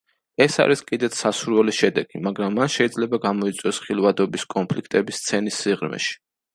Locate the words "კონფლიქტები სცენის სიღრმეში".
4.59-6.23